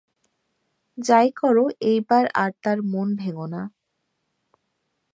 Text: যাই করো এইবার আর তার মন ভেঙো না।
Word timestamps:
যাই 0.97 1.27
করো 1.31 1.65
এইবার 1.83 2.25
আর 2.33 2.51
তার 2.63 2.77
মন 2.83 3.07
ভেঙো 3.15 3.45
না। 3.47 3.61